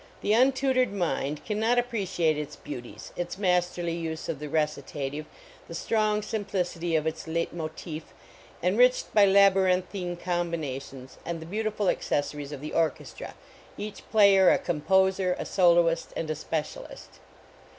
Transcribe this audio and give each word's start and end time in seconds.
The 0.21 0.33
untutored 0.33 0.91
mind 0.91 1.45
can 1.45 1.59
not 1.59 1.77
appreciate 1.77 2.35
its 2.35 2.55
beauties, 2.55 3.13
its 3.15 3.37
masterly 3.37 3.93
use 3.93 4.27
of__ 4.27 4.37
the 4.39 4.49
recitative, 4.49 5.27
the 5.67 5.75
strong 5.75 6.23
sim 6.23 6.43
plicity 6.43 6.97
of 6.97 7.05
its 7.05 7.27
"leitmotif," 7.27 8.01
enriched 8.63 9.13
by 9.13 9.27
laby 9.27 9.59
rinthine 9.67 10.17
combinations 10.19 11.19
and 11.23 11.39
the 11.39 11.45
beautiful 11.45 11.87
accessories 11.87 12.51
of 12.51 12.61
the 12.61 12.73
orchestra, 12.73 13.35
each 13.77 14.09
player 14.09 14.49
a 14.49 14.57
composer, 14.57 15.35
a 15.37 15.45
soloist 15.45 16.13
and 16.17 16.31
a 16.31 16.35
specialist. 16.35 17.19